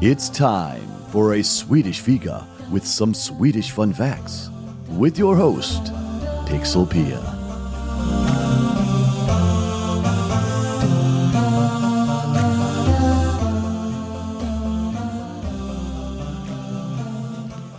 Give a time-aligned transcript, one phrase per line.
[0.00, 4.48] It's time for a Swedish fika with some Swedish fun facts
[4.90, 5.92] with your host,
[6.46, 7.18] Pixelpia.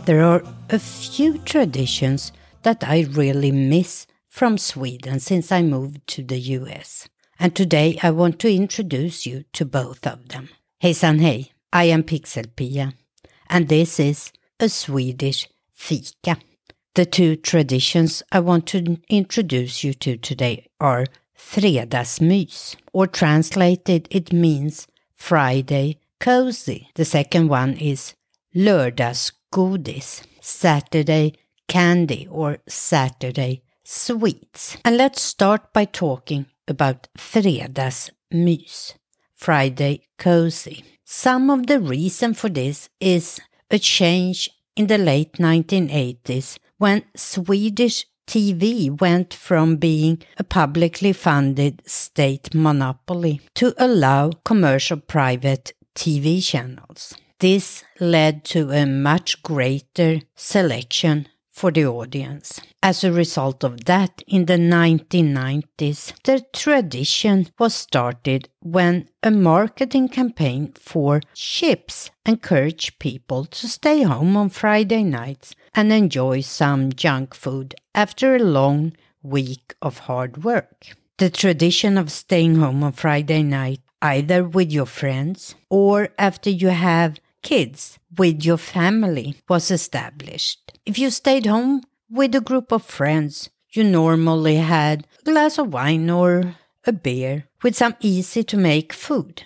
[0.03, 2.33] There are a few traditions
[2.63, 7.07] that I really miss from Sweden since I moved to the US.
[7.39, 10.49] And today I want to introduce you to both of them.
[10.83, 12.93] Hejsan hej, I am Pixelpia,
[13.47, 16.37] and this is a Swedish fika.
[16.95, 21.05] The two traditions I want to introduce you to today are
[21.37, 26.89] fredagsmys, or translated it means Friday cozy.
[26.95, 28.15] The second one is
[28.55, 31.33] lördagsgodis, Saturday
[31.67, 34.75] candy or Saturday sweets.
[34.83, 38.95] And let's start by talking about fredagsmys,
[39.39, 40.83] Friday cozy.
[41.05, 43.39] Some of the reason for this is
[43.71, 51.81] a change in the late 1980s when Swedish TV went from being a publicly funded
[51.87, 57.15] state monopoly to allow commercial private TV channels.
[57.39, 61.27] This led to a much greater selection
[61.59, 62.61] for the audience.
[62.81, 70.07] As a result of that, in the 1990s, the tradition was started when a marketing
[70.07, 77.35] campaign for chips encouraged people to stay home on Friday nights and enjoy some junk
[77.35, 80.95] food after a long week of hard work.
[81.17, 86.69] The tradition of staying home on Friday night, either with your friends or after you
[86.69, 90.79] have kids with your family was established.
[90.85, 95.73] If you stayed home with a group of friends, you normally had a glass of
[95.73, 99.43] wine or a beer with some easy to make food.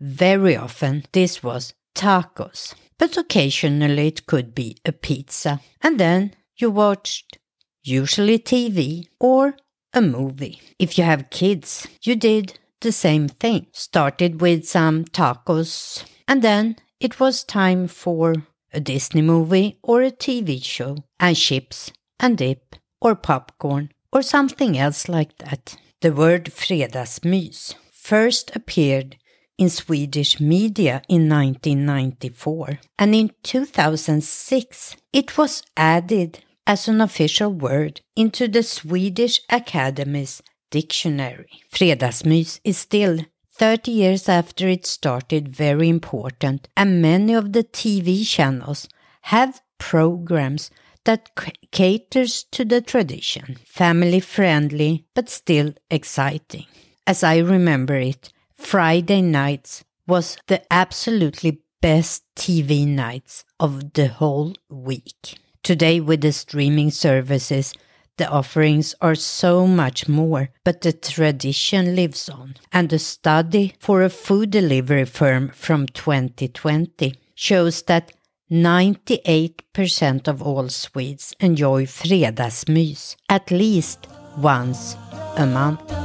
[0.00, 5.60] Very often this was tacos, but occasionally it could be a pizza.
[5.82, 7.38] And then you watched
[7.82, 9.56] usually TV or
[9.92, 10.60] a movie.
[10.78, 13.66] If you have kids, you did the same thing.
[13.72, 18.34] Started with some tacos and then it was time for
[18.72, 24.76] a Disney movie or a TV show, and chips and dip or popcorn or something
[24.76, 25.76] else like that.
[26.00, 29.16] The word fredagsmys first appeared
[29.56, 38.00] in Swedish media in 1994, and in 2006 it was added as an official word
[38.16, 41.62] into the Swedish Academy's dictionary.
[41.72, 43.18] Fredagsmys is still
[43.56, 48.88] 30 years after it started very important, and many of the TV channels
[49.22, 50.70] have programs
[51.04, 51.30] that
[51.70, 56.66] caters to the tradition, family friendly but still exciting.
[57.06, 64.54] As I remember it, Friday nights was the absolutely best TV nights of the whole
[64.68, 65.38] week.
[65.62, 67.72] Today, with the streaming services,
[68.16, 72.54] the offerings are so much more, but the tradition lives on.
[72.72, 78.12] And a study for a food delivery firm from 2020 shows that
[78.50, 84.96] 98% of all Swedes enjoy fredagsmys at least once
[85.36, 86.03] a month.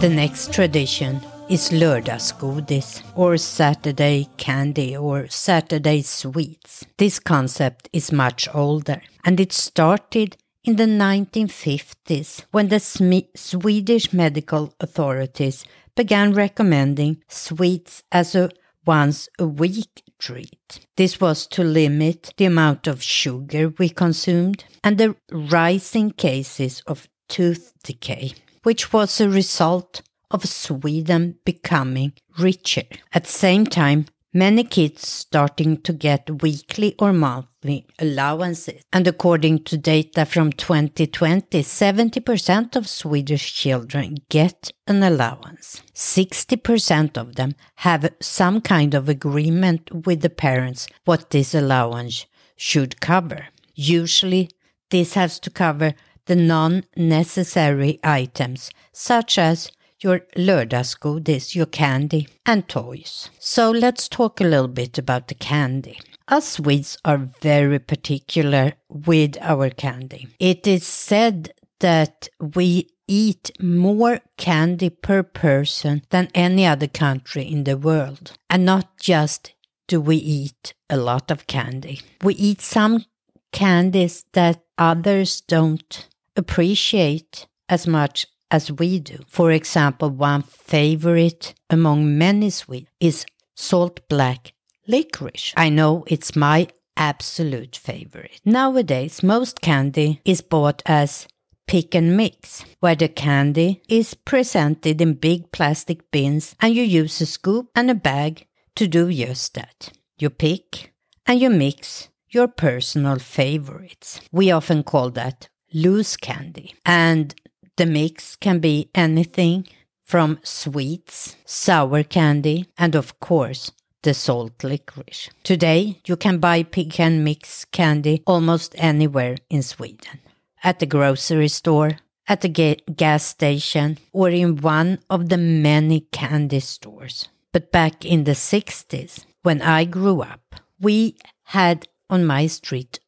[0.00, 6.86] The next tradition is lördagsgodis or Saturday candy or Saturday sweets.
[6.98, 14.72] This concept is much older and it started in the 1950s when the Swedish medical
[14.78, 15.64] authorities
[15.96, 18.50] began recommending sweets as a
[18.86, 20.86] once a week treat.
[20.96, 27.08] This was to limit the amount of sugar we consumed and the rising cases of
[27.28, 32.82] tooth decay which was a result of Sweden becoming richer.
[33.12, 38.82] At the same time, many kids starting to get weekly or monthly allowances.
[38.92, 45.82] And according to data from 2020, 70% of Swedish children get an allowance.
[45.94, 53.00] 60% of them have some kind of agreement with the parents what this allowance should
[53.00, 53.46] cover.
[53.74, 54.50] Usually,
[54.90, 55.94] this has to cover
[56.28, 59.70] the non-necessary items such as
[60.00, 63.30] your lördagsgodis, your candy and toys.
[63.38, 65.98] So let's talk a little bit about the candy.
[66.28, 70.28] Us Swedes are very particular with our candy.
[70.38, 77.64] It is said that we eat more candy per person than any other country in
[77.64, 78.32] the world.
[78.50, 79.54] And not just
[79.88, 82.02] do we eat a lot of candy.
[82.22, 83.06] We eat some
[83.52, 86.06] candies that others don't
[86.38, 89.18] appreciate as much as we do.
[89.28, 94.52] For example, one favorite among many sweets is salt black
[94.86, 95.52] licorice.
[95.56, 98.40] I know it's my absolute favorite.
[98.44, 101.28] Nowadays, most candy is bought as
[101.66, 107.20] pick and mix, where the candy is presented in big plastic bins and you use
[107.20, 109.90] a scoop and a bag to do just that.
[110.18, 110.94] You pick
[111.26, 114.20] and you mix your personal favorites.
[114.32, 116.74] We often call that loose candy.
[116.84, 117.34] And
[117.76, 119.66] the mix can be anything
[120.04, 123.70] from sweets, sour candy, and of course,
[124.02, 125.28] the salt licorice.
[125.42, 130.20] Today, you can buy pick and mix candy almost anywhere in Sweden.
[130.62, 136.00] At the grocery store, at the ga gas station, or in one of the many
[136.12, 137.28] candy stores.
[137.52, 143.00] But back in the 60s, when I grew up, we had on my street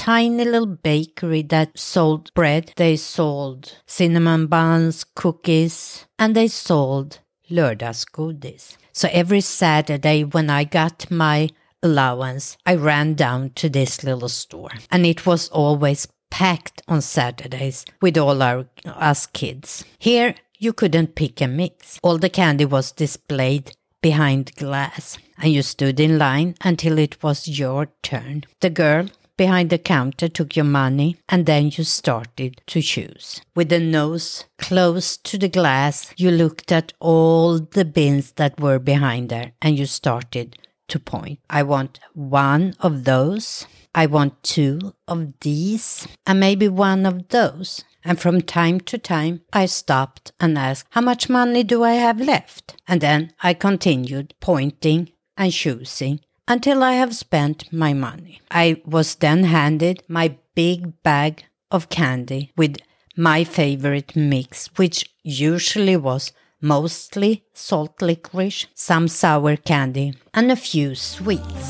[0.00, 2.72] tiny little bakery that sold bread.
[2.76, 7.18] They sold cinnamon buns, cookies, and they sold
[7.50, 8.78] lördagsgodis.
[8.92, 11.50] So every Saturday when I got my
[11.82, 14.70] allowance, I ran down to this little store.
[14.90, 19.84] And it was always packed on Saturdays with all our us kids.
[19.98, 22.00] Here you couldn't pick and mix.
[22.02, 27.46] All the candy was displayed behind glass, and you stood in line until it was
[27.46, 28.44] your turn.
[28.60, 29.06] The girl
[29.40, 33.40] behind the counter took your money, and then you started to choose.
[33.56, 38.78] With the nose close to the glass, you looked at all the bins that were
[38.78, 40.58] behind there, and you started
[40.88, 41.38] to point.
[41.48, 43.66] I want one of those.
[43.94, 47.82] I want two of these, and maybe one of those.
[48.04, 52.20] And from time to time, I stopped and asked, How much money do I have
[52.20, 52.76] left?
[52.86, 58.40] And then I continued pointing and choosing until I have spent my money.
[58.50, 62.78] I was then handed my big bag of candy with
[63.16, 70.96] my favorite mix, which usually was mostly salt licorice, some sour candy, and a few
[70.96, 71.66] sweets.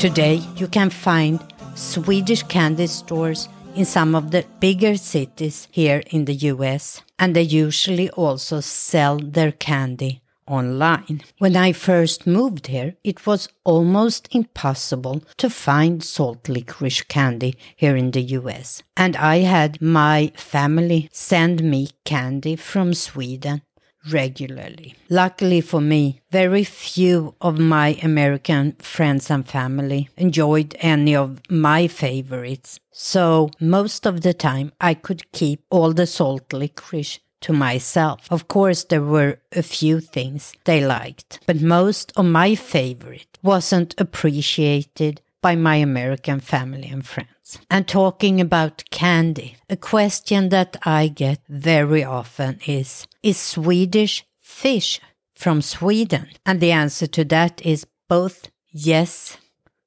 [0.00, 1.38] Today, you can find
[1.76, 3.48] Swedish candy stores
[3.78, 9.18] in some of the bigger cities here in the US, and they usually also sell
[9.20, 11.22] their candy online.
[11.38, 17.94] When I first moved here, it was almost impossible to find salt licorice candy here
[17.94, 18.82] in the US.
[18.96, 23.62] And I had my family send me candy from Sweden
[24.10, 24.94] regularly.
[25.08, 31.88] Luckily for me, very few of my American friends and family enjoyed any of my
[31.88, 32.78] favorites.
[32.92, 38.26] So most of the time I could keep all the salt licorice to myself.
[38.30, 43.94] Of course, there were a few things they liked, but most of my favorite wasn't
[43.98, 47.58] appreciated by my American family and friends.
[47.70, 55.00] And talking about candy, a question that I get very often is Is Swedish fish
[55.34, 56.26] from Sweden?
[56.44, 59.38] And the answer to that is both yes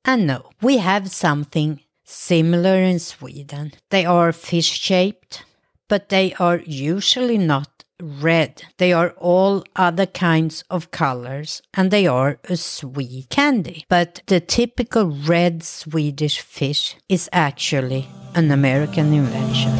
[0.04, 0.50] and no.
[0.64, 3.74] We have something similar in Sweden.
[3.92, 5.44] They are fish shaped,
[5.88, 8.64] but they are usually not red.
[8.78, 13.86] They are all other kinds of colors and they are a sweet candy.
[13.90, 19.76] But the typical red Swedish fish is actually an American invention.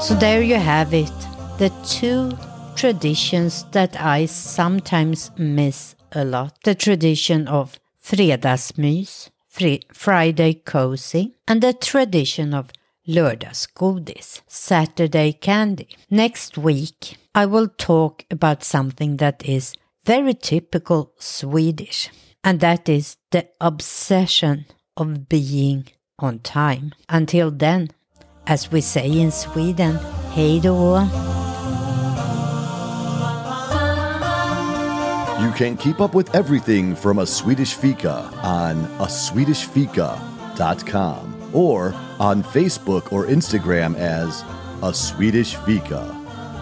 [0.00, 1.10] So there you have it,
[1.58, 2.36] the two
[2.76, 6.58] traditions that I sometimes miss a lot.
[6.64, 9.30] The tradition of fredagsmys
[9.92, 12.70] Friday Cozy, and the tradition of
[13.06, 15.88] lördagsgodis, Saturday candy.
[16.10, 22.10] Next week, I will talk about something that is very typical Swedish,
[22.42, 25.86] and that is the obsession of being
[26.18, 26.92] on time.
[27.08, 27.90] Until then,
[28.46, 29.98] as we say in Sweden,
[30.34, 31.33] hej då!
[35.40, 42.44] You can keep up with everything from a Swedish fika on a swedishfika.com or on
[42.44, 44.44] Facebook or Instagram as
[44.82, 46.14] a Swedish fika.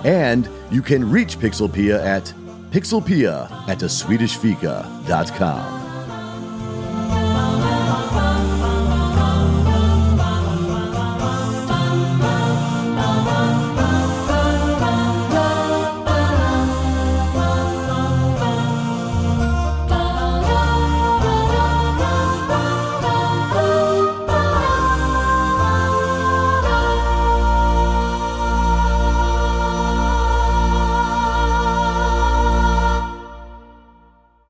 [0.05, 2.33] And you can reach Pixelpia at
[2.71, 5.81] pixelpia at a swedishfika.com.